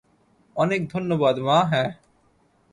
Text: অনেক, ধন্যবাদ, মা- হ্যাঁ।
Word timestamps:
অনেক, 0.55 0.81
ধন্যবাদ, 0.89 1.35
মা- 1.39 1.57
হ্যাঁ। 1.71 1.89